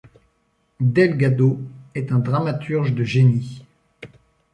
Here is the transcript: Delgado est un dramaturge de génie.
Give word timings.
Delgado 0.79 1.59
est 1.93 2.11
un 2.11 2.17
dramaturge 2.17 2.91
de 2.95 3.03
génie. 3.03 3.61